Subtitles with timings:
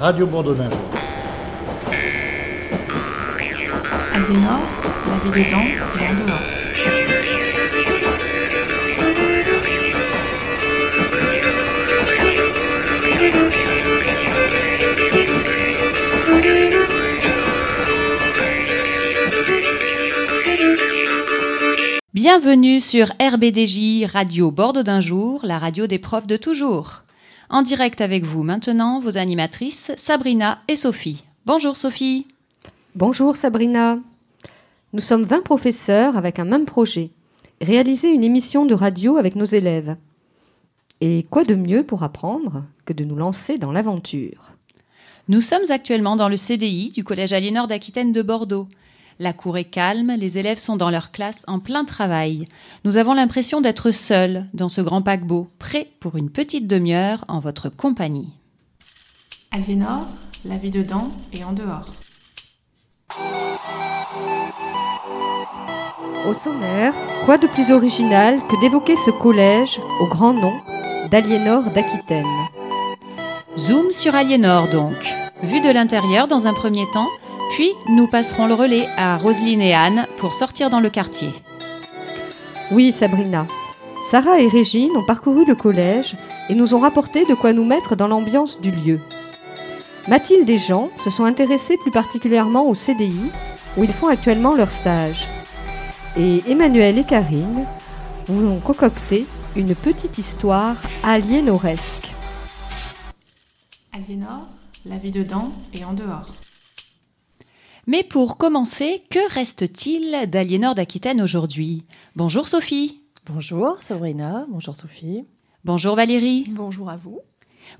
[0.00, 0.78] Radio Bordeaux d'un jour.
[4.14, 4.60] Aliénor,
[5.08, 5.66] la vie dedans
[5.98, 6.38] et en dehors.
[22.14, 27.02] Bienvenue sur RBDJ Radio Bordeaux d'un jour, la radio des profs de toujours.
[27.50, 31.24] En direct avec vous maintenant, vos animatrices Sabrina et Sophie.
[31.46, 32.26] Bonjour Sophie.
[32.94, 33.98] Bonjour Sabrina.
[34.92, 37.08] Nous sommes 20 professeurs avec un même projet.
[37.62, 39.96] Réaliser une émission de radio avec nos élèves.
[41.00, 44.50] Et quoi de mieux pour apprendre que de nous lancer dans l'aventure?
[45.28, 48.68] Nous sommes actuellement dans le CDI du Collège Aliénor d'Aquitaine de Bordeaux.
[49.20, 52.46] La cour est calme, les élèves sont dans leur classe en plein travail.
[52.84, 57.40] Nous avons l'impression d'être seuls dans ce grand paquebot, prêts pour une petite demi-heure en
[57.40, 58.32] votre compagnie.
[59.50, 60.06] Aliénor,
[60.44, 61.86] la vie dedans et en dehors.
[66.28, 66.94] Au sommaire,
[67.24, 70.52] quoi de plus original que d'évoquer ce collège au grand nom
[71.10, 72.24] d'Aliénor d'Aquitaine?
[73.56, 74.94] Zoom sur Aliénor donc.
[75.42, 77.08] Vu de l'intérieur dans un premier temps,
[77.50, 81.30] puis nous passerons le relais à Roselyne et Anne pour sortir dans le quartier.
[82.70, 83.46] Oui, Sabrina.
[84.10, 86.16] Sarah et Régine ont parcouru le collège
[86.48, 89.00] et nous ont rapporté de quoi nous mettre dans l'ambiance du lieu.
[90.08, 93.30] Mathilde et Jean se sont intéressés plus particulièrement au CDI,
[93.76, 95.26] où ils font actuellement leur stage.
[96.16, 97.66] Et Emmanuel et Karine
[98.26, 99.26] vous ont concocté
[99.56, 102.14] une petite histoire aliénoresque.
[103.92, 104.46] Aliénor,
[104.86, 106.37] la vie dedans et en dehors.
[107.88, 111.86] Mais pour commencer, que reste-t-il d'Aliénor d'Aquitaine aujourd'hui?
[112.16, 113.00] Bonjour Sophie.
[113.24, 115.24] Bonjour Sabrina, bonjour Sophie.
[115.64, 116.44] Bonjour Valérie.
[116.50, 117.22] Bonjour à vous.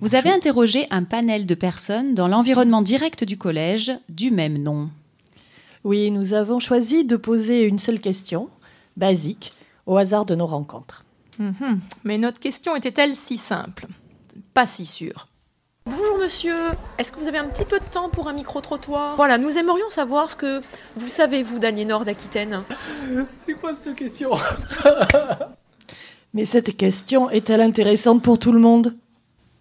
[0.01, 4.89] Vous avez interrogé un panel de personnes dans l'environnement direct du collège du même nom.
[5.84, 8.48] Oui, nous avons choisi de poser une seule question,
[8.97, 9.53] basique,
[9.85, 11.05] au hasard de nos rencontres.
[11.39, 11.80] Mhm.
[12.05, 13.86] Mais notre question était-elle si simple?
[14.55, 15.29] Pas si sûre.
[16.18, 16.56] Bonjour monsieur,
[16.98, 19.14] est-ce que vous avez un petit peu de temps pour un micro-trottoir?
[19.14, 20.61] Voilà, nous aimerions savoir ce que
[20.96, 22.64] vous savez, vous, d'Aliénor d'Aquitaine.
[23.36, 24.33] C'est quoi cette question?
[26.34, 28.96] Mais cette question est-elle intéressante pour tout le monde?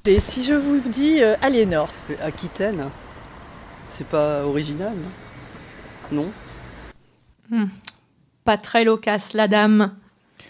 [0.05, 2.89] Et si je vous dis euh, Aliénor Mais Aquitaine
[3.89, 4.95] C'est pas original
[6.11, 6.31] Non?
[7.51, 7.67] Hmm.
[8.45, 9.95] Pas très loquace, la dame.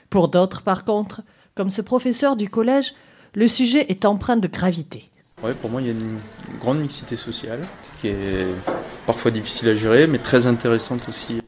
[0.09, 1.21] Pour d'autres, par contre,
[1.53, 2.95] comme ce professeur du collège,
[3.33, 5.11] le sujet est empreint de gravité.
[5.43, 6.19] Ouais, pour moi, il y a une
[6.59, 7.61] grande mixité sociale
[8.01, 8.47] qui est
[9.05, 11.39] parfois difficile à gérer, mais très intéressante aussi.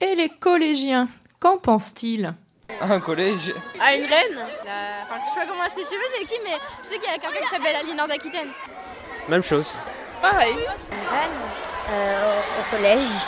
[0.00, 2.34] Et les collégiens, qu'en pensent-ils?
[2.82, 4.38] Un collège À une reine?
[4.64, 5.02] La...
[5.02, 7.10] Enfin, je sais pas comment c'est, je sais pas c'est qui, mais je sais qu'il
[7.10, 8.48] y a quelqu'un qui s'appelle Aliénor d'Aquitaine.
[9.28, 9.76] Même chose.
[10.20, 10.54] Pareil.
[10.54, 11.30] Reine
[11.90, 13.26] euh, au collège.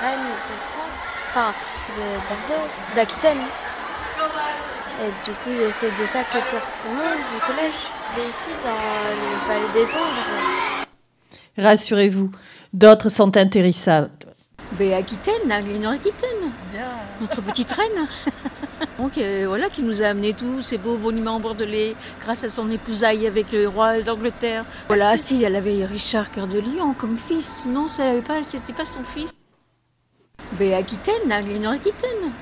[0.00, 1.54] Reine de France, enfin
[1.96, 3.40] de Bordeaux, d'Aquitaine.
[5.00, 7.72] Et du coup, c'est de ça que tire son nom du collège.
[8.16, 10.84] Mais ici, dans le palais des ombres.
[11.56, 12.30] Rassurez-vous,
[12.72, 14.10] d'autres sont intérissables.
[14.72, 16.52] Ben, Aquitaine, Aliénor Aquitaine.
[17.20, 18.06] Notre petite reine.
[18.98, 22.70] Donc euh, voilà, qui nous a amené tous ces beaux monuments bordelais grâce à son
[22.70, 24.64] épousaille avec le roi d'Angleterre.
[24.88, 28.84] Voilà, si elle avait Richard Cœur de Lion comme fils, sinon ça pas, c'était pas
[28.84, 29.30] son fils.
[30.52, 32.32] Ben, Aquitaine, Aliénor Aquitaine.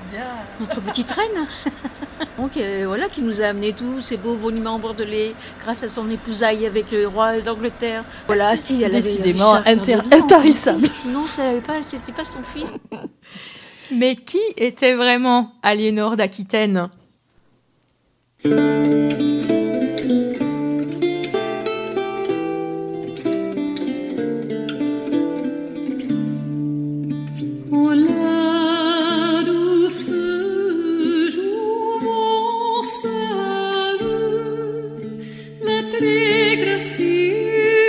[0.59, 1.47] Notre petite reine.
[2.37, 6.09] Donc euh, voilà, qui nous a amené tous ces beaux monuments bordelais grâce à son
[6.09, 8.03] épousaille avec le roi d'Angleterre.
[8.27, 10.81] Voilà, si elle avait Décidément inter- intarissable.
[10.81, 12.71] Sinon, ça avait pas, c'était pas son fils.
[13.91, 16.89] Mais qui était vraiment Aliénor d'Aquitaine?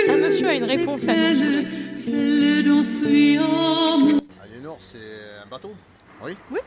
[0.09, 1.65] Un monsieur a une réponse à nous.
[4.41, 4.97] Aliénor, c'est
[5.43, 5.73] un bateau?
[6.23, 6.59] Oui Oui,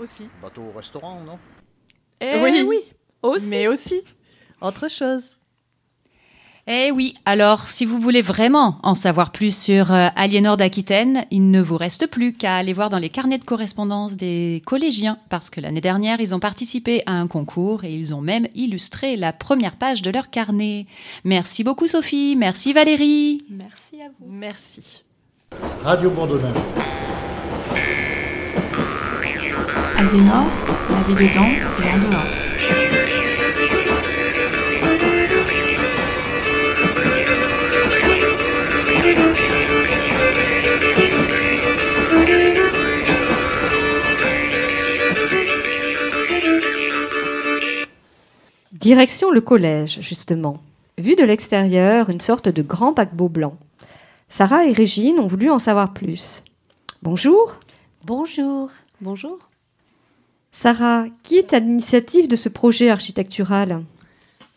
[0.00, 0.28] aussi.
[0.40, 1.38] Bateau-restaurant, non?
[2.20, 2.78] Eh oui, oui,
[3.22, 3.50] aussi.
[3.50, 4.02] Mais aussi,
[4.62, 5.36] autre chose.
[6.68, 11.52] Eh oui, alors si vous voulez vraiment en savoir plus sur euh, Aliénor d'Aquitaine, il
[11.52, 15.48] ne vous reste plus qu'à aller voir dans les carnets de correspondance des collégiens, parce
[15.48, 19.32] que l'année dernière, ils ont participé à un concours et ils ont même illustré la
[19.32, 20.86] première page de leur carnet.
[21.22, 23.44] Merci beaucoup Sophie, merci Valérie.
[23.48, 24.26] Merci à vous.
[24.28, 25.04] Merci.
[25.84, 26.28] Radio jour.
[29.96, 30.46] Aliénor,
[30.90, 31.48] la vie dedans
[31.78, 33.25] et en dehors.
[48.86, 50.62] Direction le collège, justement.
[50.96, 53.56] Vu de l'extérieur, une sorte de grand paquebot blanc.
[54.28, 56.44] Sarah et Régine ont voulu en savoir plus.
[57.02, 57.56] Bonjour.
[58.04, 58.70] Bonjour.
[59.00, 59.50] Bonjour.
[60.52, 63.82] Sarah, qui est à l'initiative de ce projet architectural?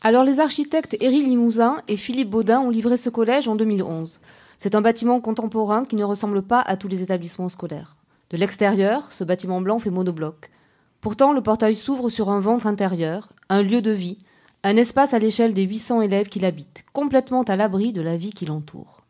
[0.01, 4.19] Alors les architectes Éric Limousin et Philippe Baudin ont livré ce collège en 2011.
[4.59, 7.95] C'est un bâtiment contemporain qui ne ressemble pas à tous les établissements scolaires.
[8.29, 10.51] De l'extérieur, ce bâtiment blanc fait monobloc.
[10.99, 14.17] Pourtant, le portail s'ouvre sur un ventre intérieur, un lieu de vie,
[14.63, 18.31] un espace à l'échelle des 800 élèves qui l'habitent, complètement à l'abri de la vie
[18.31, 19.05] qui l'entoure.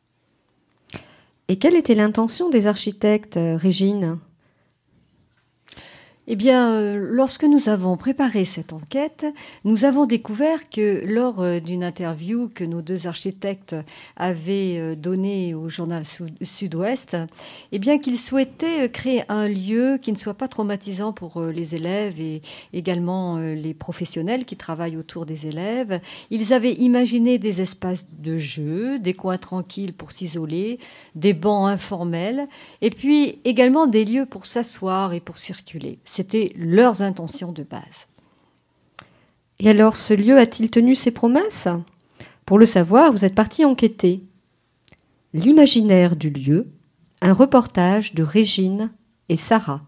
[1.47, 4.19] Et quelle était l'intention des architectes, euh, Régine?
[6.31, 9.25] Eh bien, euh, lorsque nous avons préparé cette enquête,
[9.65, 13.75] nous avons découvert que lors euh, d'une interview que nos deux architectes
[14.15, 16.03] avaient euh, donnée au journal
[16.43, 17.17] Sud-Ouest,
[17.71, 22.19] eh bien qu'ils souhaitaient créer un lieu qui ne soit pas traumatisant pour les élèves
[22.19, 22.43] et
[22.73, 25.99] également les professionnels qui travaillent autour des élèves.
[26.29, 30.77] Ils avaient imaginé des espaces de jeu, des coins tranquilles pour s'isoler,
[31.15, 32.47] des bancs informels,
[32.81, 35.97] et puis également des lieux pour s'asseoir et pour circuler.
[36.19, 38.09] C'était leurs intentions de base.
[39.57, 41.69] Et alors, ce lieu a-t-il tenu ses promesses?
[42.45, 44.25] Pour le savoir, vous êtes parti enquêter.
[45.33, 46.67] L'imaginaire du lieu,
[47.21, 48.91] un reportage de Régine
[49.29, 49.79] et Sarah.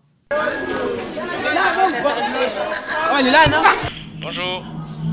[3.19, 3.63] Elle est là, non?
[4.21, 4.63] Bonjour.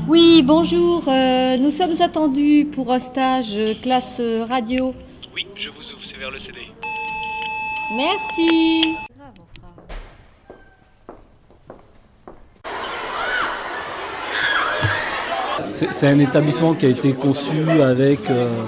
[0.07, 1.03] Oui, bonjour.
[1.09, 4.95] Euh, nous sommes attendus pour un stage euh, classe euh, radio.
[5.35, 6.59] Oui, je vous ouvre, c'est vers le CD.
[7.97, 9.08] Merci.
[15.91, 18.65] C'est un établissement qui a été conçu avec euh,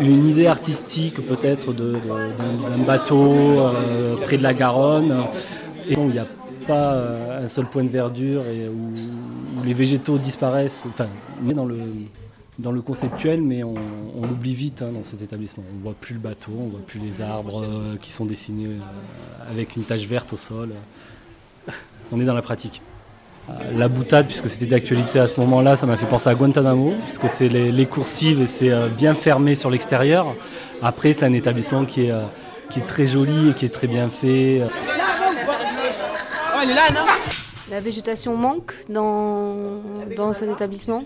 [0.00, 5.24] une idée artistique peut-être d'un bateau euh, près de la Garonne.
[5.88, 6.26] Et il n'y a
[6.68, 8.92] pas euh, un seul point de verdure et où,
[9.64, 10.84] les végétaux disparaissent.
[10.88, 11.08] Enfin,
[11.44, 11.80] on est dans le,
[12.60, 13.74] dans le conceptuel, mais on,
[14.22, 15.64] l'oublie vite hein, dans cet établissement.
[15.72, 17.66] On ne voit plus le bateau, on ne voit plus les arbres
[18.00, 18.68] qui sont dessinés
[19.50, 20.70] avec une tache verte au sol.
[22.12, 22.80] On est dans la pratique.
[23.74, 27.28] La boutade, puisque c'était d'actualité à ce moment-là, ça m'a fait penser à Guantanamo, puisque
[27.28, 30.34] c'est les, coursives et c'est euh, bien fermé sur l'extérieur.
[30.82, 32.22] Après, c'est un établissement qui est, euh,
[32.70, 34.62] qui est très joli et qui est très bien fait.
[37.70, 39.80] La végétation manque dans,
[40.16, 41.04] dans cet établissement?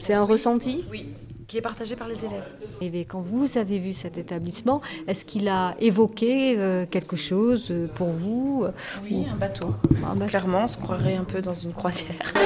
[0.00, 0.84] C'est un ressenti?
[0.90, 1.06] Oui,
[1.48, 2.44] qui est partagé par les élèves.
[2.82, 7.88] Et quand vous avez vu cet établissement, est-ce qu'il a évoqué euh, quelque chose euh,
[7.88, 8.72] pour vous euh,
[9.02, 9.74] Oui, un bateau.
[10.06, 10.28] un bateau.
[10.28, 12.34] Clairement, on se croirait un peu dans une croisière.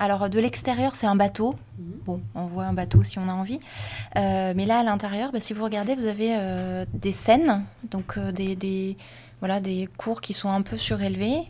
[0.00, 1.56] Alors de l'extérieur, c'est un bateau.
[1.78, 1.84] Mhm.
[2.06, 3.60] Bon, on voit un bateau si on a envie.
[4.16, 8.96] mais là, à l'intérieur, bah, si vous regardez, vous avez des scènes, donc des, des,
[9.40, 11.42] voilà, des cours qui sont un peu surélevés.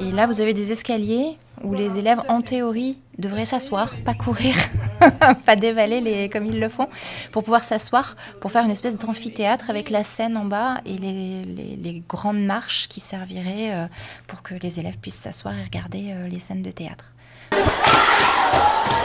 [0.00, 4.54] Et là, vous avez des escaliers où les élèves, en théorie, devraient s'asseoir, pas courir,
[5.44, 6.88] pas dévaler les, comme ils le font,
[7.32, 11.44] pour pouvoir s'asseoir, pour faire une espèce d'amphithéâtre avec la scène en bas et les,
[11.44, 13.86] les, grandes marches qui serviraient euh,
[14.26, 17.12] pour que les élèves puissent s'asseoir et regarder euh, les scènes de théâtre.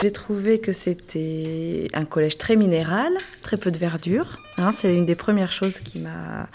[0.02, 3.12] J'ai trouvé que c'était un collège très minéral,
[3.42, 4.38] très peu de verdure.
[4.58, 6.48] Hein, c'est une des premières choses qui m'a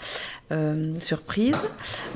[0.52, 1.56] euh, surprise.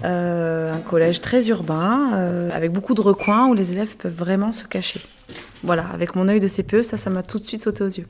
[0.04, 4.52] Euh, un collège très urbain, euh, avec beaucoup de recoins où les élèves peuvent vraiment
[4.52, 5.00] se cacher.
[5.62, 8.06] Voilà, avec mon œil de CPE, ça, ça m'a tout de suite sauté aux yeux.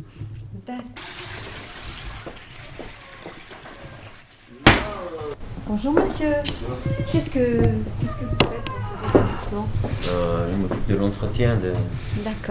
[5.67, 6.33] Bonjour monsieur.
[7.11, 8.74] Qu'est-ce que, vous faites?
[9.15, 9.69] Établissement
[10.09, 11.73] euh, Je m'occupe de l'entretien de,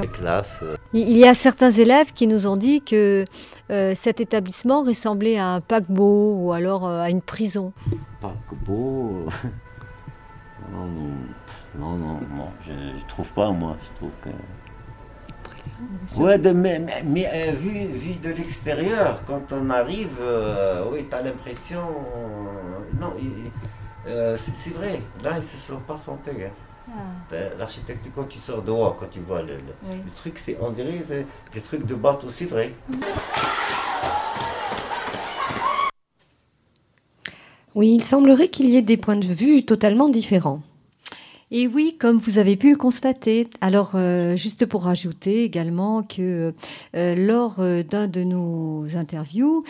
[0.01, 0.59] des classes.
[0.93, 3.25] Il y a certains élèves qui nous ont dit que
[3.69, 7.73] euh, cet établissement ressemblait à un paquebot ou alors euh, à une prison.
[8.21, 9.27] Paquebot
[10.71, 10.87] Non,
[11.77, 13.75] non, non, non, je ne trouve pas moi.
[13.83, 14.29] Je trouve que
[16.17, 21.21] Ouais, mais, mais, euh, vu, vu, de l'extérieur, quand on arrive, euh, oui, tu as
[21.21, 21.79] l'impression.
[21.79, 23.13] Euh, non,
[24.05, 26.45] c'est vrai, là, ils se sont pas trompés.
[26.45, 26.51] Hein.
[26.89, 26.91] Ah.
[27.31, 29.57] Ben, l'architecte, quand tu sors dehors, quand tu vois le,
[30.15, 31.03] truc, c'est, on dirait
[31.53, 32.73] des trucs de bateau, c'est vrai.
[37.75, 40.61] Oui, il semblerait qu'il y ait des points de vue totalement différents.
[41.55, 43.47] Et oui, comme vous avez pu le constater.
[43.61, 46.55] Alors, euh, juste pour rajouter également que
[46.95, 49.63] euh, lors euh, d'un de nos interviews,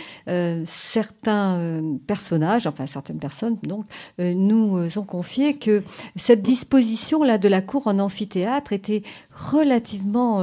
[0.65, 3.85] certains personnages, enfin certaines personnes, donc,
[4.17, 5.83] nous ont confié que
[6.15, 9.03] cette disposition-là de la cour en amphithéâtre était
[9.51, 10.41] relativement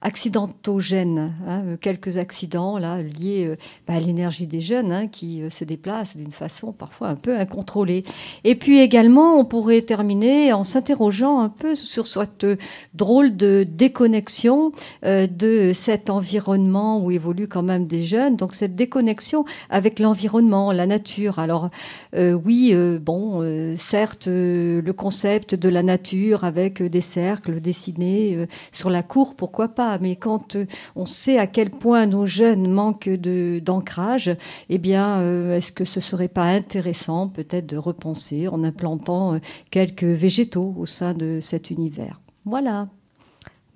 [0.00, 5.50] accidentogènes, hein, euh, quelques accidents liés euh, bah, à l'énergie des jeunes hein, qui euh,
[5.50, 8.04] se déplacent d'une façon parfois un peu incontrôlée.
[8.44, 12.46] Et puis également, on pourrait terminer en s'interrogeant un peu sur cette
[12.94, 18.36] drôle de déconnexion de cet environnement où évoluent quand même des jeunes.
[18.36, 21.38] Donc cette déconnexion avec l'environnement, la nature.
[21.38, 21.70] Alors
[22.14, 29.34] oui, bon, certes, le concept de la nature avec des cercles dessinés sur la cour,
[29.34, 30.66] pourquoi pas Mais quand euh,
[30.96, 34.36] on sait à quel point nos jeunes manquent de- d'ancrage,
[34.68, 39.38] eh bien, euh, est-ce que ce serait pas intéressant peut-être de repenser en implantant euh,
[39.70, 42.20] quelques végétaux au sein de cet univers?
[42.44, 42.88] Voilà.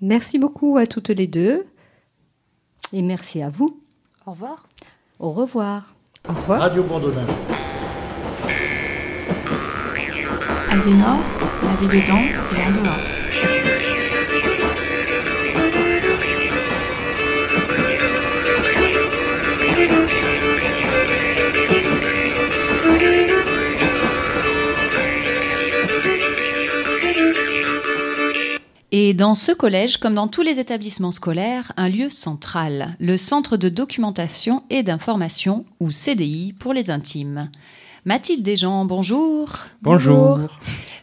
[0.01, 1.65] Merci beaucoup à toutes les deux.
[2.91, 3.79] Et merci à vous.
[4.27, 4.67] Au revoir.
[5.19, 5.95] Au revoir.
[6.29, 6.59] Au revoir.
[6.61, 7.29] Radio Bourdonnage.
[10.69, 11.17] Aliénor,
[11.63, 13.12] la vie dedans et en dehors.
[28.95, 33.57] Et dans ce collège, comme dans tous les établissements scolaires, un lieu central, le Centre
[33.57, 37.49] de documentation et d'information, ou CDI pour les intimes.
[38.05, 39.49] Mathilde Desjans, bonjour.
[39.81, 40.41] Bonjour.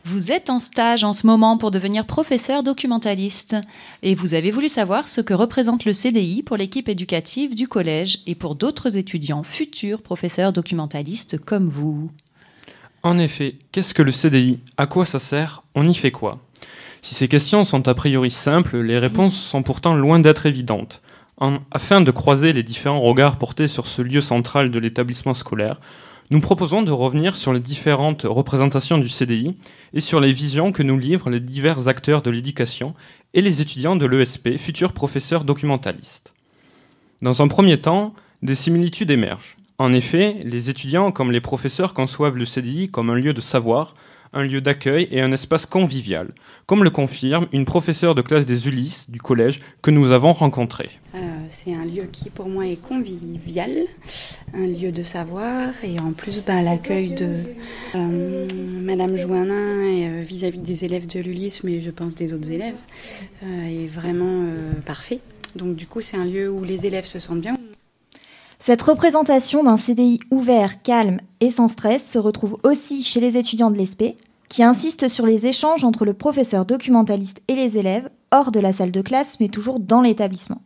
[0.05, 3.57] Vous êtes en stage en ce moment pour devenir professeur documentaliste
[4.05, 8.21] et vous avez voulu savoir ce que représente le CDI pour l'équipe éducative du collège
[8.29, 12.09] et pour d'autres étudiants futurs professeurs documentalistes comme vous.
[13.03, 15.65] En effet, qu'est-ce que le CDI À quoi ça sert?
[15.75, 16.39] On y fait quoi?
[17.03, 21.01] Si ces questions sont a priori simples, les réponses sont pourtant loin d'être évidentes.
[21.39, 25.81] En- afin de croiser les différents regards portés sur ce lieu central de l'établissement scolaire,
[26.31, 29.55] nous proposons de revenir sur les différentes représentations du CDI
[29.95, 32.95] et sur les visions que nous livrent les divers acteurs de l'éducation
[33.35, 36.33] et les étudiants de l'ESP, futurs professeurs documentalistes.
[37.23, 39.57] Dans un premier temps, des similitudes émergent.
[39.79, 43.95] En effet, les étudiants comme les professeurs conçoivent le CDI comme un lieu de savoir,
[44.33, 46.29] un lieu d'accueil et un espace convivial,
[46.67, 50.91] comme le confirme une professeure de classe des Ulysses du collège que nous avons rencontrée.
[51.15, 51.19] Euh,
[51.51, 53.71] c'est un lieu qui pour moi est convivial,
[54.55, 57.43] un lieu de savoir et en plus ben, l'accueil de
[57.95, 58.47] euh,
[58.81, 62.77] Madame Joannin euh, vis-à-vis des élèves de l'Ulysse, mais je pense des autres élèves,
[63.43, 64.45] euh, est vraiment
[64.87, 65.21] parfait.
[65.57, 67.57] Donc du coup c'est un lieu où les élèves se sentent bien.
[68.63, 73.71] Cette représentation d'un CDI ouvert, calme et sans stress se retrouve aussi chez les étudiants
[73.71, 74.17] de l'ESP,
[74.51, 78.75] qui insistent sur les échanges entre le professeur documentaliste et les élèves, hors de la
[78.75, 80.61] salle de classe, mais toujours dans l'établissement.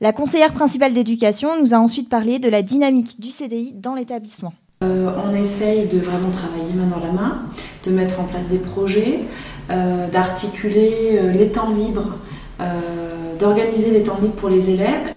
[0.00, 4.54] La conseillère principale d'éducation nous a ensuite parlé de la dynamique du CDI dans l'établissement.
[4.84, 7.42] Euh, on essaye de vraiment travailler main dans la main,
[7.84, 9.18] de mettre en place des projets,
[9.70, 12.18] euh, d'articuler euh, les temps libres,
[13.38, 15.14] d'organiser les temps libres pour les élèves.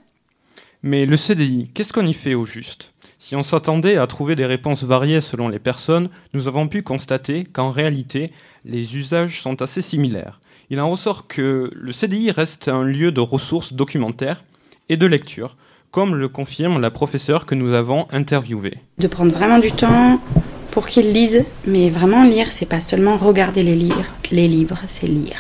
[0.86, 2.92] Mais le CDI, qu'est-ce qu'on y fait au juste?
[3.18, 7.46] Si on s'attendait à trouver des réponses variées selon les personnes, nous avons pu constater
[7.46, 8.30] qu'en réalité,
[8.66, 10.42] les usages sont assez similaires.
[10.70, 14.44] Il en ressort que le CDI reste un lieu de ressources documentaires
[14.90, 15.56] et de lecture,
[15.92, 18.80] comme le confirme la professeure que nous avons interviewée.
[18.98, 20.20] De prendre vraiment du temps
[20.72, 25.08] pour qu'ils lisent, mais vraiment lire, c'est pas seulement regarder les livres, les livres, c'est
[25.08, 25.40] lire.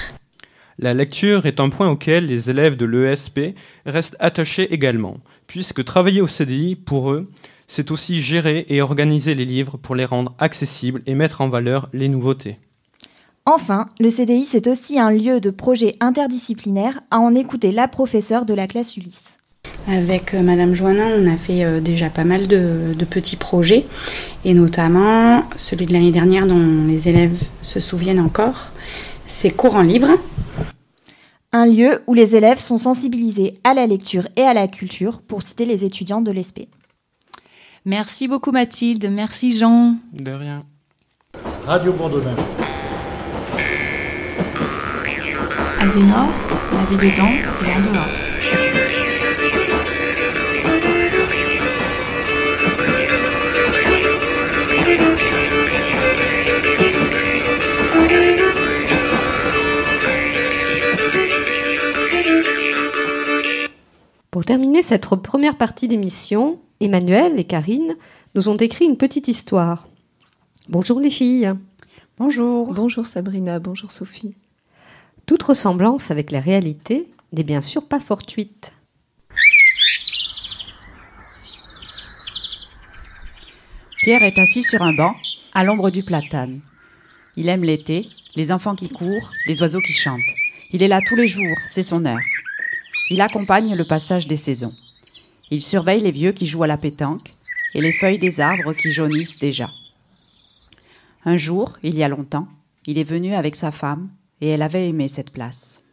[0.79, 6.21] La lecture est un point auquel les élèves de l'ESP restent attachés également, puisque travailler
[6.21, 7.29] au CDI, pour eux,
[7.67, 11.89] c'est aussi gérer et organiser les livres pour les rendre accessibles et mettre en valeur
[11.93, 12.57] les nouveautés.
[13.45, 18.45] Enfin, le CDI, c'est aussi un lieu de projet interdisciplinaire à en écouter la professeure
[18.45, 19.37] de la classe Ulysse.
[19.87, 23.85] Avec euh, Madame Joannin, on a fait euh, déjà pas mal de, de petits projets,
[24.45, 28.67] et notamment celui de l'année dernière dont les élèves se souviennent encore,
[29.27, 30.07] c'est Cours en livre.
[31.55, 35.43] Un lieu où les élèves sont sensibilisés à la lecture et à la culture, pour
[35.43, 36.61] citer les étudiants de l'ESP.
[37.85, 39.95] Merci beaucoup Mathilde, merci Jean.
[40.13, 40.61] De rien.
[41.63, 42.39] Radio Bourdonnage.
[45.79, 46.27] Aliénor,
[46.71, 47.31] la vie dedans
[47.67, 48.92] et en dehors.
[64.33, 67.95] Pour terminer cette première partie d'émission, Emmanuel et Karine
[68.33, 69.87] nous ont écrit une petite histoire.
[70.69, 71.53] Bonjour les filles.
[72.17, 72.73] Bonjour.
[72.73, 74.33] Bonjour Sabrina, bonjour Sophie.
[75.27, 78.73] Toute ressemblance avec la réalité n'est bien sûr pas fortuite.
[84.01, 85.13] Pierre est assis sur un banc,
[85.53, 86.61] à l'ombre du platane.
[87.35, 90.19] Il aime l'été, les enfants qui courent, les oiseaux qui chantent.
[90.71, 92.17] Il est là tous les jours, c'est son heure.
[93.09, 94.73] Il accompagne le passage des saisons.
[95.51, 97.33] Il surveille les vieux qui jouent à la pétanque
[97.73, 99.69] et les feuilles des arbres qui jaunissent déjà.
[101.25, 102.47] Un jour, il y a longtemps,
[102.85, 104.09] il est venu avec sa femme
[104.41, 105.83] et elle avait aimé cette place.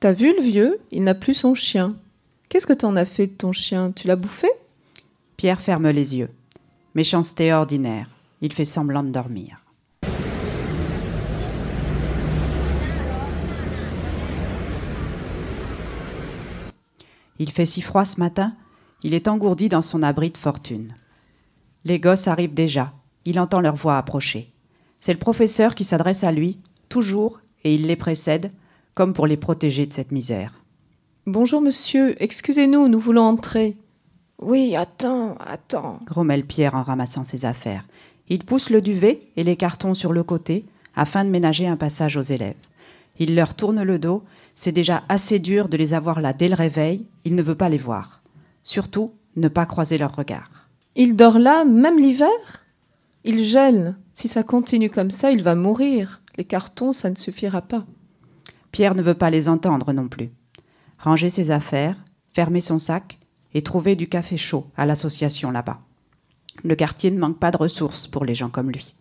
[0.00, 0.80] T'as vu le vieux?
[0.90, 1.96] Il n'a plus son chien.
[2.48, 3.92] Qu'est-ce que t'en as fait de ton chien?
[3.92, 4.48] Tu l'as bouffé?
[5.36, 6.30] Pierre ferme les yeux.
[6.94, 8.08] Méchanceté ordinaire.
[8.42, 9.63] Il fait semblant de dormir.
[17.38, 18.54] Il fait si froid ce matin,
[19.02, 20.94] il est engourdi dans son abri de fortune.
[21.84, 22.92] Les gosses arrivent déjà,
[23.24, 24.52] il entend leur voix approcher.
[25.00, 28.52] C'est le professeur qui s'adresse à lui, toujours, et il les précède,
[28.94, 30.62] comme pour les protéger de cette misère.
[31.26, 33.76] Bonjour monsieur, excusez-nous, nous voulons entrer.
[34.40, 36.00] Oui, attends, attends.
[36.04, 37.86] grommelle Pierre en ramassant ses affaires.
[38.28, 40.64] Il pousse le duvet et les cartons sur le côté
[40.96, 42.54] afin de ménager un passage aux élèves.
[43.18, 44.22] Il leur tourne le dos,
[44.54, 47.68] c'est déjà assez dur de les avoir là dès le réveil, il ne veut pas
[47.68, 48.22] les voir.
[48.62, 50.68] Surtout, ne pas croiser leurs regards.
[50.96, 52.28] Il dort là, même l'hiver?
[53.24, 53.96] Il gèle.
[54.14, 56.22] Si ça continue comme ça, il va mourir.
[56.36, 57.84] Les cartons, ça ne suffira pas.
[58.70, 60.30] Pierre ne veut pas les entendre non plus.
[60.98, 61.96] Ranger ses affaires,
[62.32, 63.18] fermer son sac
[63.54, 65.80] et trouver du café chaud à l'association là-bas.
[66.62, 68.94] Le quartier ne manque pas de ressources pour les gens comme lui.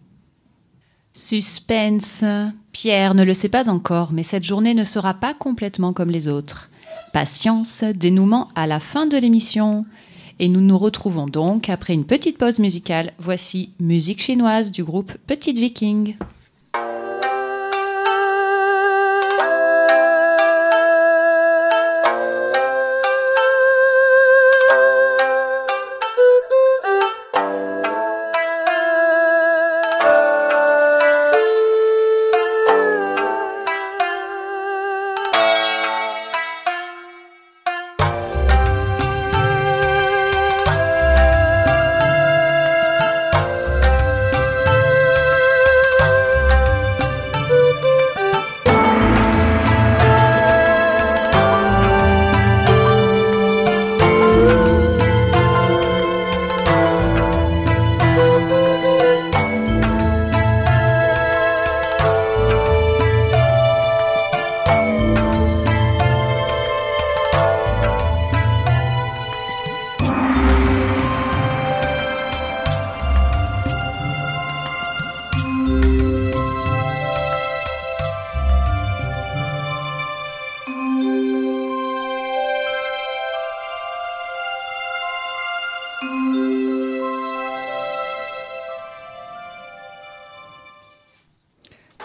[1.13, 2.25] Suspense.
[2.72, 6.27] Pierre ne le sait pas encore, mais cette journée ne sera pas complètement comme les
[6.27, 6.72] autres.
[7.13, 9.86] Patience, dénouement à la fin de l'émission.
[10.39, 13.13] Et nous nous retrouvons donc après une petite pause musicale.
[13.20, 16.15] Voici musique chinoise du groupe Petite Viking.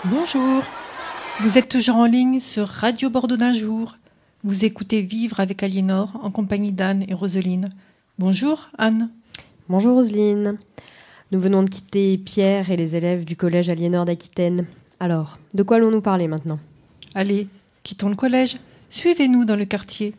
[0.05, 0.63] Bonjour,
[1.41, 3.97] vous êtes toujours en ligne sur Radio Bordeaux d'un jour.
[4.45, 7.71] Vous écoutez Vivre avec Aliénor en compagnie d'Anne et Roseline.
[8.19, 9.11] Bonjour Anne.
[9.69, 10.59] Bonjour Roseline.
[11.31, 14.67] Nous venons de quitter Pierre et les élèves du collège Aliénor d'Aquitaine.
[15.01, 16.59] Alors, de quoi allons-nous parler maintenant?
[17.15, 17.49] Allez,
[17.83, 18.59] quittons le collège.
[18.89, 20.15] Suivez-nous dans le quartier.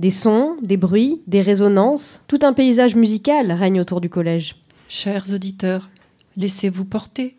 [0.00, 4.56] Des sons, des bruits, des résonances, tout un paysage musical règne autour du collège.
[4.88, 5.90] Chers auditeurs,
[6.38, 7.36] laissez-vous porter.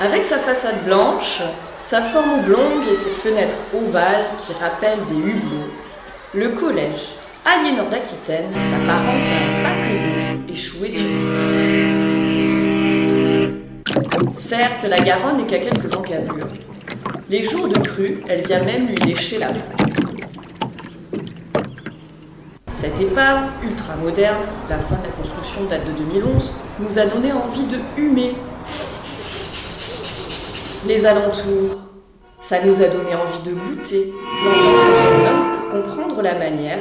[0.00, 1.42] Avec sa façade blanche,
[1.80, 5.72] sa forme oblongue et ses fenêtres ovales qui rappellent des hublots,
[6.34, 7.08] le collège
[7.44, 11.16] Aliénor d'Aquitaine s'apparente à un paquebot échoué sur une
[14.34, 16.46] Certes, la Garonne n'est qu'à quelques encablures.
[17.28, 20.16] Les jours de crue, elle vient même lui lécher la proue.
[22.72, 27.32] Cette épave, ultra moderne, la fin de la construction date de 2011, nous a donné
[27.32, 28.36] envie de humer
[30.86, 31.80] les alentours.
[32.40, 34.78] Ça nous a donné envie de goûter l'ambiance
[35.10, 36.78] urbaine pour comprendre la manière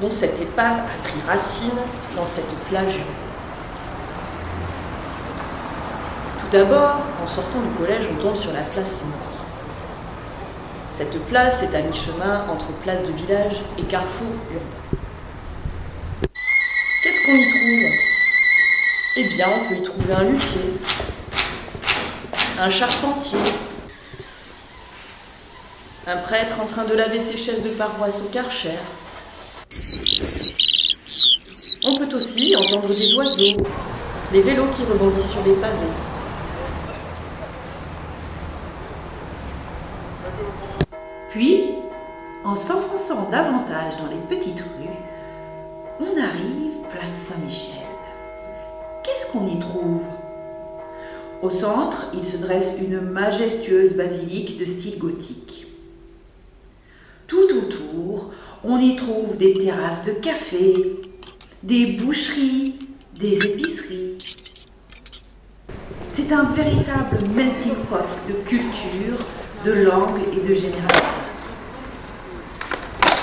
[0.00, 1.68] dont cette épave a pris racine
[2.16, 2.98] dans cette plage.
[6.40, 9.41] Tout d'abord, en sortant du collège, on tombe sur la place Saint-Maurice.
[10.92, 14.98] Cette place est à mi-chemin entre place de village et carrefour urbain.
[17.02, 17.90] Qu'est-ce qu'on y trouve?
[19.16, 20.74] Eh bien, on peut y trouver un luthier,
[22.58, 23.38] un charpentier,
[26.06, 28.76] un prêtre en train de laver ses chaises de paroisse au karcher.
[31.84, 33.56] On peut aussi entendre des oiseaux,
[34.30, 36.11] les vélos qui rebondissent sur les pavés.
[41.32, 41.74] Puis,
[42.44, 44.98] en s'enfonçant davantage dans les petites rues,
[46.00, 47.86] on arrive place Saint-Michel.
[49.02, 50.02] Qu'est-ce qu'on y trouve?
[51.42, 55.66] Au centre, il se dresse une majestueuse basilique de style gothique.
[58.64, 60.72] On y trouve des terrasses de café,
[61.64, 62.78] des boucheries,
[63.18, 64.18] des épiceries.
[66.12, 69.18] C'est un véritable melting pot de culture,
[69.64, 71.21] de langues et de générations.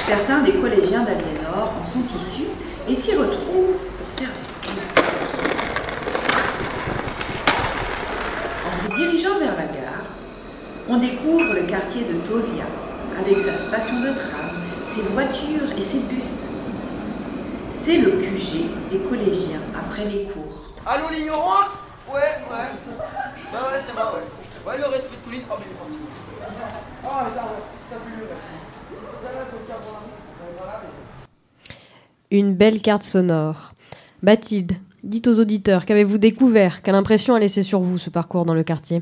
[0.10, 2.48] Certains des collégiens d'Aliénor en sont issus
[2.88, 4.72] et s'y retrouvent pour faire du ski.
[8.65, 10.08] En se dirigeant vers la gare,
[10.88, 12.65] on découvre le quartier de Tosia
[13.19, 16.48] avec sa station de tram, ses voitures et ses bus.
[17.72, 20.74] C'est le QG des collégiens après les cours.
[20.88, 21.78] Allô l'ignorance?
[22.12, 22.15] Ouais,
[22.50, 22.69] ouais.
[23.54, 24.72] Bah ouais, c'est moi, ouais.
[24.72, 25.43] Ouais, le respect de Pauline.
[25.52, 26.00] Oh, mais il est parti.
[27.06, 27.62] Ah, ça, ouais.
[27.91, 28.69] T'as vu le reste.
[29.22, 30.00] Ça va, ton cas pour la
[30.58, 30.89] Voilà, mais...
[32.32, 33.74] Une belle carte sonore.
[34.22, 36.84] Bathilde, dites aux auditeurs, qu'avez-vous découvert?
[36.84, 39.02] Quelle impression a laissé sur vous ce parcours dans le quartier?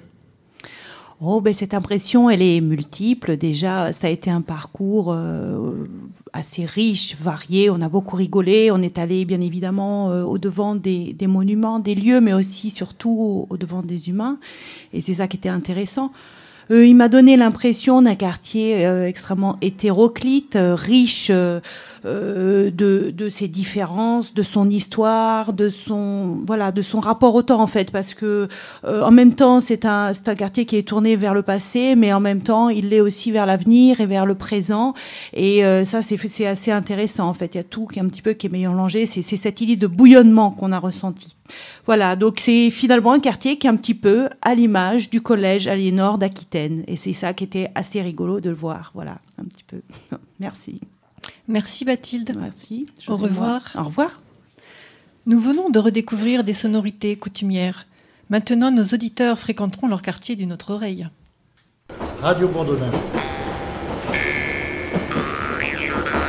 [1.20, 3.36] Oh, ben cette impression, elle est multiple.
[3.36, 5.90] Déjà, ça a été un parcours euh,
[6.32, 7.70] assez riche, varié.
[7.70, 8.72] On a beaucoup rigolé.
[8.72, 13.82] On est allé, bien évidemment, euh, au-devant des, monuments, des lieux, mais aussi, surtout, au-devant
[13.82, 14.40] des humains.
[14.94, 16.14] Et c'est ça qui était intéressant.
[16.72, 21.30] Euh, il m'a donné l'impression d'un quartier extrêmement hétéroclite, riche
[22.08, 27.44] euh, de, de ses différences, de son histoire, de son voilà, de son rapport au
[27.44, 28.48] temps en fait, parce que
[28.86, 31.96] euh, en même temps c'est un c'est un quartier qui est tourné vers le passé,
[31.96, 34.94] mais en même temps il l'est aussi vers l'avenir et vers le présent.
[35.34, 37.56] Et euh, ça c'est c'est assez intéressant en fait.
[37.56, 39.06] Il y a tout qui est un petit peu qui est mélangé.
[39.06, 41.36] C'est c'est cette idée de bouillonnement qu'on a ressenti.
[41.86, 45.68] Voilà, donc c'est finalement un quartier qui est un petit peu à l'image du collège
[45.68, 46.84] Aliénor d'Aquitaine.
[46.88, 48.92] Et c'est ça qui était assez rigolo de le voir.
[48.94, 49.82] Voilà, un petit peu.
[50.40, 50.80] Merci.
[51.48, 52.36] Merci Bathilde.
[52.40, 52.88] Merci.
[53.08, 53.62] Au revoir.
[53.76, 54.22] Au revoir.
[55.26, 57.86] Nous venons de redécouvrir des sonorités coutumières.
[58.30, 61.08] Maintenant, nos auditeurs fréquenteront leur quartier d'une autre oreille.
[62.22, 62.94] Radio Bourdonnage.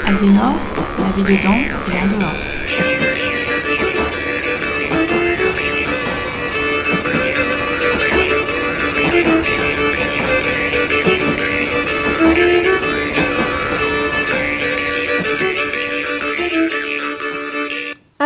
[0.07, 0.55] Aliénor,
[0.99, 1.59] la vie dedans
[1.93, 2.59] et en dehors.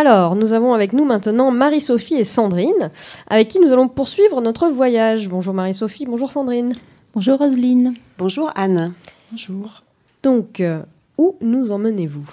[0.04, 2.90] Alors, nous avons avec nous maintenant Marie-Sophie et Sandrine,
[3.28, 5.28] avec qui nous allons poursuivre notre voyage.
[5.28, 6.72] Bonjour Marie-Sophie, bonjour Sandrine.
[7.14, 7.94] Bonjour Roselyne.
[8.18, 8.94] Bonjour Anne.
[9.30, 9.84] Bonjour.
[10.24, 10.82] Donc, euh,
[11.18, 12.24] où nous emmenez-vous?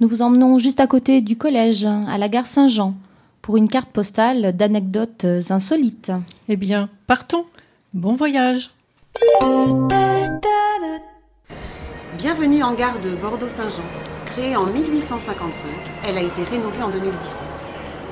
[0.00, 2.92] Nous vous emmenons juste à côté du collège, à la gare Saint-Jean,
[3.40, 6.12] pour une carte postale d'anecdotes insolites.
[6.50, 7.46] Eh bien, partons.
[7.94, 8.70] Bon voyage.
[12.18, 14.17] Bienvenue en gare de Bordeaux-Saint-Jean.
[14.30, 15.70] Créée en 1855,
[16.06, 17.42] elle a été rénovée en 2017.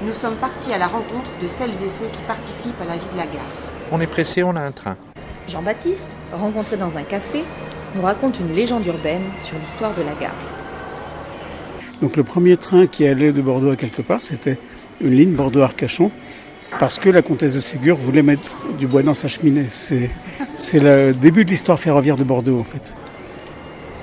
[0.03, 3.09] Nous sommes partis à la rencontre de celles et ceux qui participent à la vie
[3.13, 3.45] de la gare.
[3.93, 4.97] On est pressé, on a un train.
[5.47, 7.45] Jean-Baptiste, rencontré dans un café,
[7.95, 10.35] nous raconte une légende urbaine sur l'histoire de la gare.
[12.01, 14.59] Donc le premier train qui allait de Bordeaux à quelque part, c'était
[15.03, 16.11] une ligne Bordeaux-Arcachon,
[16.81, 19.67] parce que la comtesse de Ségur voulait mettre du bois dans sa cheminée.
[19.69, 20.11] C'est,
[20.55, 22.95] c'est le début de l'histoire ferroviaire de Bordeaux en fait.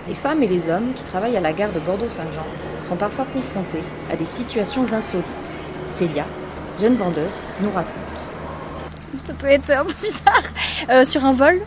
[0.06, 2.46] Les femmes et les hommes qui travaillent à la gare de Bordeaux-Saint-Jean
[2.82, 5.60] sont parfois confrontés à des situations insolites.
[5.88, 6.26] Célia,
[6.78, 7.94] jeune vendeuse, nous raconte.
[9.26, 10.42] Ça peut être un peu bizarre.
[10.89, 11.62] Euh, sur un vol,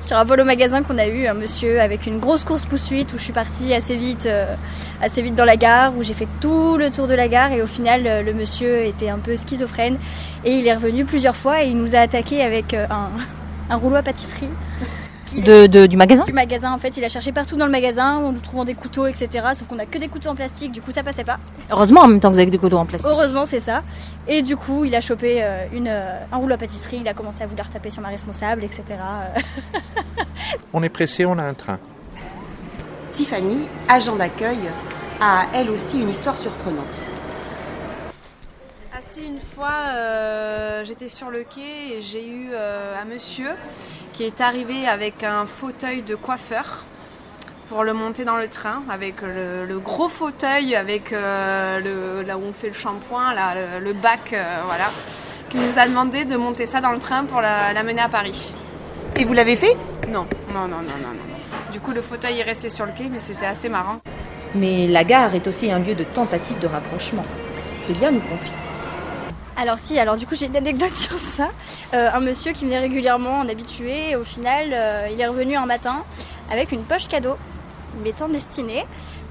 [0.00, 3.12] sur un vol au magasin qu'on a eu, un monsieur avec une grosse course poursuite
[3.12, 4.56] où je suis partie assez vite, euh,
[5.00, 7.62] assez vite dans la gare, où j'ai fait tout le tour de la gare et
[7.62, 9.98] au final euh, le monsieur était un peu schizophrène
[10.44, 12.74] et il est revenu plusieurs fois et il nous a attaqué avec
[13.70, 14.50] un rouleau à pâtisserie.
[15.34, 18.16] De- de- du magasin Du magasin en fait, il a cherché partout dans le magasin
[18.18, 19.28] en nous trouvant des couteaux etc.
[19.54, 21.38] Sauf qu'on a que des couteaux en plastique, du coup ça passait pas.
[21.70, 23.10] Heureusement en même temps que vous avez des couteaux en plastique.
[23.10, 23.82] Heureusement, c'est ça.
[24.28, 27.14] Et du coup, il a chopé euh, une, euh, un rouleau à pâtisserie, il a
[27.14, 28.84] commencé à vouloir taper sur ma responsable, etc.
[28.90, 30.22] Euh,
[30.72, 31.78] On est pressé, on a un train.
[33.12, 34.58] Tiffany, agent d'accueil,
[35.20, 37.00] a elle aussi une histoire surprenante.
[39.18, 43.50] Une fois, euh, j'étais sur le quai et j'ai eu euh, un monsieur
[44.12, 46.84] qui est arrivé avec un fauteuil de coiffeur
[47.68, 52.36] pour le monter dans le train, avec le, le gros fauteuil, avec euh, le, là
[52.36, 54.34] où on fait le shampoing, le, le bac,
[54.66, 54.90] voilà,
[55.48, 58.54] qui nous a demandé de monter ça dans le train pour la- l'amener à Paris.
[59.16, 59.76] Et vous l'avez fait?
[60.08, 61.72] Non, non, non, non, non, non.
[61.72, 63.98] Du coup, le fauteuil est resté sur le quai, mais c'était assez marrant.
[64.54, 67.22] Mais la gare est aussi un lieu de tentative de rapprochement.
[67.78, 68.52] Célia nous confie.
[69.58, 71.48] Alors si, alors du coup j'ai une anecdote sur ça.
[71.94, 75.64] Euh, un monsieur qui venait régulièrement en habitué, au final euh, il est revenu un
[75.64, 76.04] matin
[76.50, 77.36] avec une poche cadeau
[78.02, 78.84] m'étant destinée.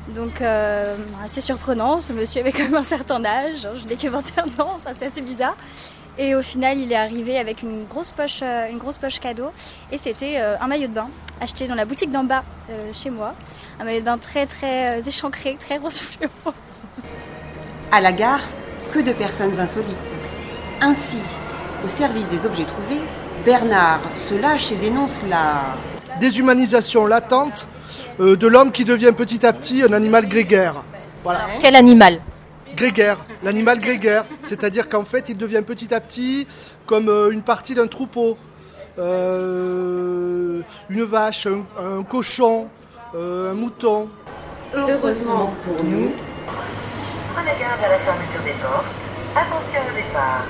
[0.10, 3.96] Donc euh, assez surprenant, ce monsieur avait quand même un certain âge, hein, je n'ai
[3.96, 5.56] que 21 ans, ça c'est assez bizarre.
[6.18, 8.40] Et au final il est arrivé avec une grosse poche,
[9.22, 9.52] cadeau
[9.92, 11.10] et c'était un maillot de bain
[11.42, 12.46] acheté dans la boutique d'en bas
[12.94, 13.34] chez moi.
[13.80, 16.30] un maillot de bain très très échancré, très rose fluo.
[17.92, 18.40] À la gare,
[18.96, 20.14] que de personnes insolites.
[20.80, 21.20] Ainsi,
[21.86, 23.02] au service des objets trouvés,
[23.44, 25.76] Bernard se lâche et dénonce la...
[26.22, 27.68] Déshumanisation latente
[28.22, 30.76] euh, de l'homme qui devient petit à petit un animal grégaire.
[31.26, 31.42] Voilà.
[31.60, 32.22] Quel animal?
[32.74, 34.24] Grégaire, l'animal grégaire.
[34.44, 36.48] C'est-à-dire qu'en fait, il devient petit à petit
[36.86, 38.38] comme euh, une partie d'un troupeau.
[38.98, 42.70] Euh, une vache, un, un cochon,
[43.14, 44.08] euh, un mouton.
[44.74, 46.12] Heureusement pour nous,
[47.36, 48.86] Prenez garde à la fermeture des portes.
[49.36, 50.46] Attention au départ.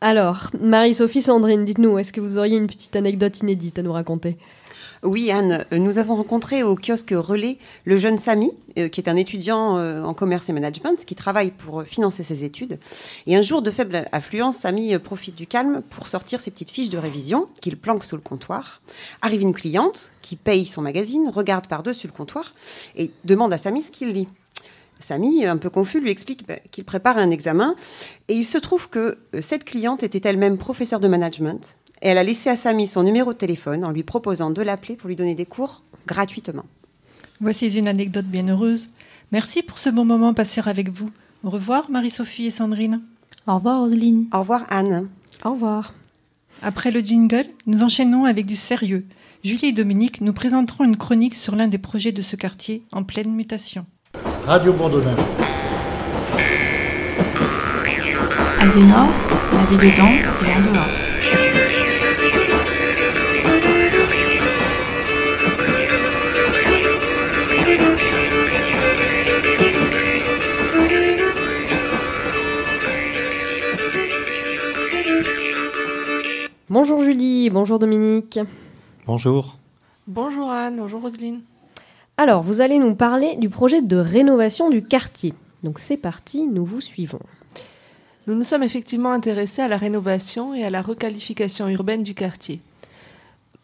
[0.00, 4.38] Alors, Marie-Sophie Sandrine, dites-nous, est-ce que vous auriez une petite anecdote inédite à nous raconter?
[5.02, 9.08] Oui, Anne, euh, nous avons rencontré au kiosque Relais le jeune Samy, euh, qui est
[9.08, 12.78] un étudiant euh, en commerce et management, qui travaille pour financer ses études.
[13.26, 16.88] Et un jour de faible affluence, Samy profite du calme pour sortir ses petites fiches
[16.88, 18.80] de révision qu'il planque sous le comptoir.
[19.22, 22.54] Arrive une cliente qui paye son magazine, regarde par-dessus le comptoir
[22.94, 24.28] et demande à Samy ce qu'il lit.
[25.00, 27.74] Samy, un peu confus, lui explique bah, qu'il prépare un examen.
[28.28, 31.76] Et il se trouve que cette cliente était elle-même professeure de management.
[32.02, 34.96] Et elle a laissé à Samy son numéro de téléphone en lui proposant de l'appeler
[34.96, 36.64] pour lui donner des cours gratuitement.
[37.40, 38.88] Voici une anecdote bien heureuse.
[39.30, 41.10] Merci pour ce bon moment passé avec vous.
[41.44, 43.00] Au revoir Marie-Sophie et Sandrine.
[43.46, 44.26] Au revoir Roselyne.
[44.34, 45.08] Au revoir Anne.
[45.44, 45.94] Au revoir.
[46.60, 49.06] Après le jingle, nous enchaînons avec du sérieux.
[49.44, 53.04] Julie et Dominique nous présenteront une chronique sur l'un des projets de ce quartier en
[53.04, 53.86] pleine mutation.
[54.44, 55.18] Radio Bourdonnage.
[58.60, 59.08] Aliénor,
[59.52, 60.12] la vie dedans
[60.46, 61.01] et en dehors.
[76.72, 78.40] Bonjour Julie, bonjour Dominique.
[79.04, 79.58] Bonjour.
[80.06, 81.42] Bonjour Anne, bonjour Roselyne.
[82.16, 85.34] Alors, vous allez nous parler du projet de rénovation du quartier.
[85.62, 87.20] Donc c'est parti, nous vous suivons.
[88.26, 92.62] Nous nous sommes effectivement intéressés à la rénovation et à la requalification urbaine du quartier.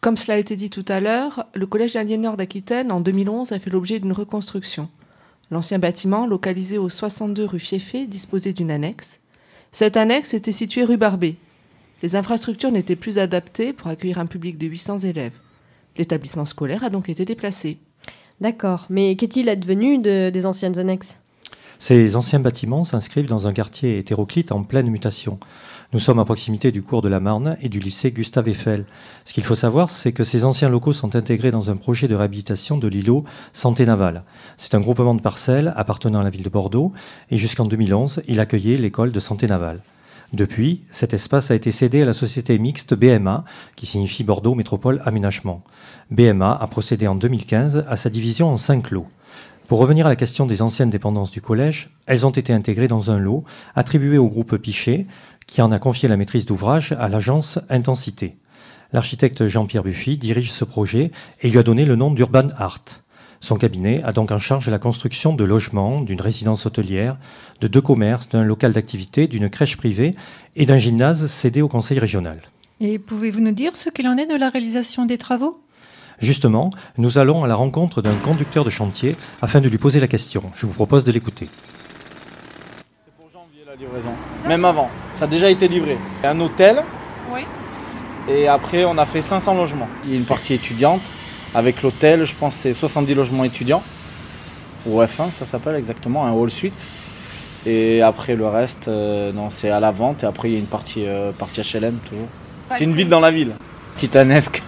[0.01, 3.57] Comme cela a été dit tout à l'heure, le Collège d'Aliénor d'Aquitaine, en 2011, a
[3.57, 4.87] fait l'objet d'une reconstruction.
[5.49, 9.19] L'ancien bâtiment, localisé au 62 rue Fieffé, disposait d'une annexe.
[9.71, 11.37] Cette annexe était située rue Barbet.
[12.01, 15.37] Les infrastructures n'étaient plus adaptées pour accueillir un public de 800 élèves.
[15.97, 17.77] L'établissement scolaire a donc été déplacé.
[18.39, 21.19] D'accord, mais qu'est-il advenu de- des anciennes annexes?
[21.77, 25.39] Ces anciens bâtiments s'inscrivent dans un quartier hétéroclite en pleine mutation.
[25.93, 28.85] Nous sommes à proximité du cours de la Marne et du lycée Gustave Eiffel.
[29.25, 32.15] Ce qu'il faut savoir, c'est que ces anciens locaux sont intégrés dans un projet de
[32.15, 34.23] réhabilitation de l'îlot Santé Navale.
[34.57, 36.91] C'est un groupement de parcelles appartenant à la ville de Bordeaux
[37.31, 39.81] et jusqu'en 2011, il accueillait l'école de santé navale.
[40.33, 45.01] Depuis, cet espace a été cédé à la société mixte BMA, qui signifie Bordeaux Métropole
[45.03, 45.63] Aménagement.
[46.11, 49.07] BMA a procédé en 2015 à sa division en cinq lots.
[49.67, 53.09] Pour revenir à la question des anciennes dépendances du collège, elles ont été intégrées dans
[53.09, 53.43] un lot
[53.75, 55.07] attribué au groupe Pichet,
[55.47, 58.37] qui en a confié la maîtrise d'ouvrage à l'agence Intensité.
[58.93, 61.11] L'architecte Jean-Pierre Buffy dirige ce projet
[61.41, 62.83] et lui a donné le nom d'Urban Art.
[63.41, 67.17] Son cabinet a donc en charge la construction de logements, d'une résidence hôtelière,
[67.61, 70.13] de deux commerces, d'un local d'activité, d'une crèche privée
[70.55, 72.41] et d'un gymnase cédé au conseil régional.
[72.81, 75.59] Et pouvez-vous nous dire ce qu'il en est de la réalisation des travaux?
[76.19, 80.07] Justement, nous allons à la rencontre d'un conducteur de chantier afin de lui poser la
[80.07, 80.43] question.
[80.55, 81.49] Je vous propose de l'écouter.
[83.65, 84.11] la livraison.
[84.47, 85.97] Même avant, ça a déjà été livré.
[86.23, 86.83] Un hôtel.
[87.33, 87.41] Oui.
[88.27, 89.87] Et après, on a fait 500 logements.
[90.03, 91.01] Il y a une partie étudiante.
[91.55, 93.83] Avec l'hôtel, je pense que c'est 70 logements étudiants.
[94.85, 96.87] Ou F1, ça s'appelle exactement, un hall suite.
[97.65, 100.23] Et après, le reste, euh, non, c'est à la vente.
[100.23, 102.27] Et après, il y a une partie, euh, partie HLM toujours.
[102.77, 103.53] C'est une ville dans la ville.
[103.97, 104.63] Titanesque.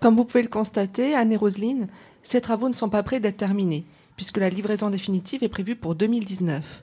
[0.00, 1.88] Comme vous pouvez le constater, Anne et Roselyne,
[2.22, 3.84] ces travaux ne sont pas prêts d'être terminés,
[4.16, 6.82] puisque la livraison définitive est prévue pour 2019.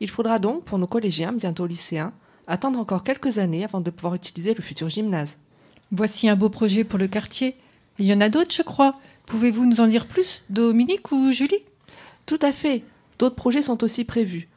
[0.00, 2.12] Il faudra donc, pour nos collégiens, bientôt lycéens,
[2.46, 5.38] attendre encore quelques années avant de pouvoir utiliser le futur gymnase.
[5.90, 7.56] Voici un beau projet pour le quartier.
[7.98, 9.00] Il y en a d'autres, je crois.
[9.26, 11.64] Pouvez-vous nous en dire plus, Dominique ou Julie?
[12.26, 12.84] Tout à fait.
[13.18, 14.48] D'autres projets sont aussi prévus.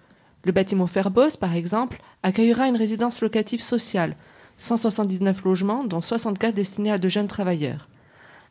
[0.44, 4.16] Le bâtiment Ferbos, par exemple, accueillera une résidence locative sociale,
[4.58, 7.88] 179 logements, dont 64 destinés à de jeunes travailleurs.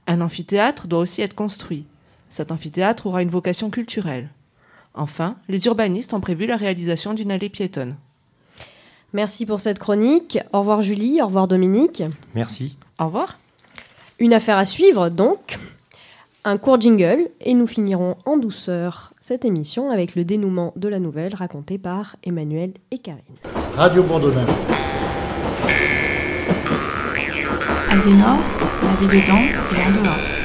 [0.07, 1.87] Un amphithéâtre doit aussi être construit.
[2.31, 4.31] Cet amphithéâtre aura une vocation culturelle.
[4.95, 7.97] Enfin, les urbanistes ont prévu la réalisation d'une allée piétonne.
[9.13, 10.39] Merci pour cette chronique.
[10.53, 12.03] Au revoir Julie, au revoir Dominique.
[12.35, 12.77] Merci.
[12.99, 13.39] Au revoir.
[14.21, 15.59] Une affaire à suivre donc.
[16.45, 20.99] Un court jingle et nous finirons en douceur cette émission avec le dénouement de la
[20.99, 23.23] nouvelle racontée par Emmanuel et Karine.
[23.75, 24.49] Radio Bourdonnage.
[27.91, 28.39] Aliénor,
[28.83, 29.43] la vie dedans
[29.77, 30.38] et en dehors.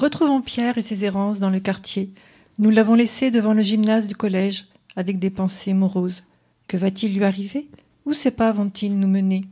[0.00, 2.08] Retrouvons Pierre et ses errances dans le quartier.
[2.58, 4.64] Nous l'avons laissé devant le gymnase du collège
[4.96, 6.22] avec des pensées moroses.
[6.68, 7.68] Que va-t-il lui arriver?
[8.06, 9.44] Où ces pas vont-ils nous mener?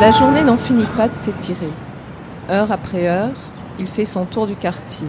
[0.00, 1.68] La journée n'en finit pas de s'étirer.
[2.48, 3.36] Heure après heure,
[3.78, 5.08] il fait son tour du quartier.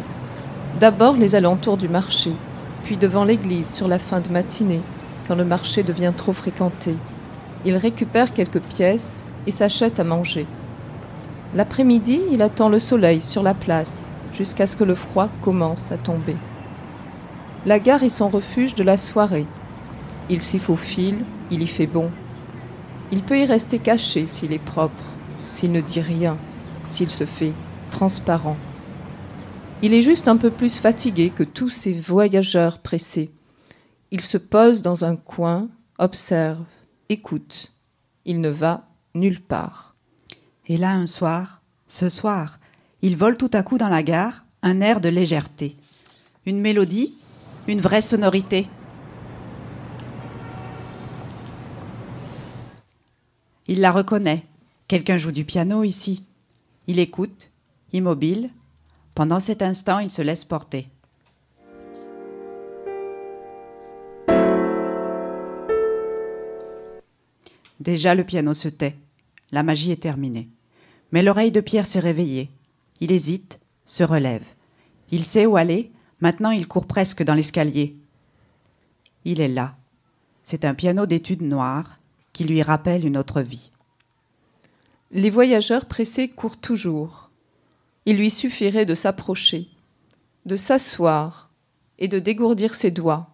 [0.81, 2.33] D'abord les alentours du marché,
[2.83, 4.81] puis devant l'église sur la fin de matinée,
[5.29, 6.97] quand le marché devient trop fréquenté.
[7.63, 10.45] Il récupère quelques pièces et s'achète à manger.
[11.55, 15.97] L'après-midi, il attend le soleil sur la place, jusqu'à ce que le froid commence à
[15.97, 16.35] tomber.
[17.65, 19.45] La gare est son refuge de la soirée.
[20.29, 22.09] Il s'y faufile, il y fait bon.
[23.11, 25.03] Il peut y rester caché s'il est propre,
[25.49, 26.37] s'il ne dit rien,
[26.89, 27.53] s'il se fait
[27.91, 28.57] transparent.
[29.81, 33.31] Il est juste un peu plus fatigué que tous ces voyageurs pressés.
[34.11, 36.63] Il se pose dans un coin, observe,
[37.09, 37.73] écoute.
[38.25, 39.95] Il ne va nulle part.
[40.67, 42.59] Et là, un soir, ce soir,
[43.01, 45.75] il vole tout à coup dans la gare un air de légèreté.
[46.45, 47.13] Une mélodie,
[47.67, 48.67] une vraie sonorité.
[53.67, 54.45] Il la reconnaît.
[54.87, 56.23] Quelqu'un joue du piano ici.
[56.87, 57.51] Il écoute,
[57.91, 58.49] immobile.
[59.15, 60.87] Pendant cet instant, il se laisse porter.
[67.79, 68.95] Déjà, le piano se tait.
[69.53, 70.49] La magie est terminée.
[71.11, 72.49] Mais l'oreille de Pierre s'est réveillée.
[73.01, 74.43] Il hésite, se relève.
[75.11, 75.91] Il sait où aller.
[76.21, 77.93] Maintenant, il court presque dans l'escalier.
[79.25, 79.75] Il est là.
[80.43, 81.99] C'est un piano d'études noires
[82.33, 83.71] qui lui rappelle une autre vie.
[85.11, 87.29] Les voyageurs pressés courent toujours.
[88.07, 89.67] Il lui suffirait de s'approcher,
[90.47, 91.51] de s'asseoir
[91.99, 93.32] et de dégourdir ses doigts.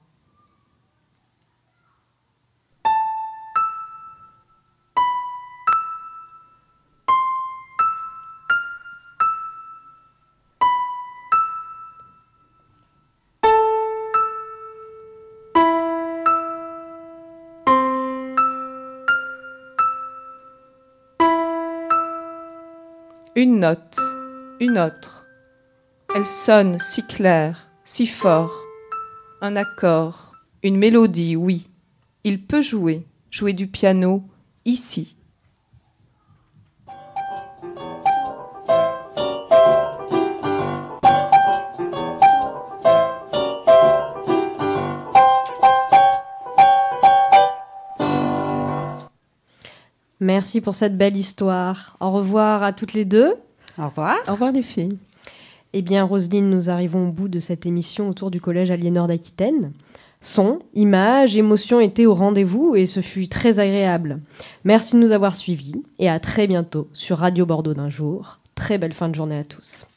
[23.41, 23.95] Une note,
[24.59, 25.25] une autre.
[26.13, 28.51] Elle sonne si claire, si fort.
[29.39, 31.69] Un accord, une mélodie, oui.
[32.25, 34.25] Il peut jouer, jouer du piano,
[34.65, 35.15] ici.
[50.39, 51.97] Merci pour cette belle histoire.
[51.99, 53.33] Au revoir à toutes les deux.
[53.77, 54.15] Au revoir.
[54.25, 54.97] Au revoir les filles.
[55.73, 59.73] Eh bien, Roselyne, nous arrivons au bout de cette émission autour du collège Aliénor d'Aquitaine.
[60.21, 64.21] Son, images, émotions étaient au rendez-vous et ce fut très agréable.
[64.63, 68.39] Merci de nous avoir suivis et à très bientôt sur Radio Bordeaux d'un jour.
[68.55, 69.87] Très belle fin de journée à tous.